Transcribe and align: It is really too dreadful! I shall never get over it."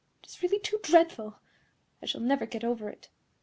It 0.23 0.29
is 0.31 0.41
really 0.41 0.57
too 0.57 0.79
dreadful! 0.81 1.35
I 2.01 2.07
shall 2.07 2.21
never 2.21 2.47
get 2.47 2.63
over 2.63 2.89
it." 2.89 3.09